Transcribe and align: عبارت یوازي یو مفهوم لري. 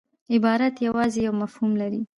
عبارت 0.35 0.75
یوازي 0.87 1.19
یو 1.27 1.33
مفهوم 1.43 1.71
لري. 1.81 2.01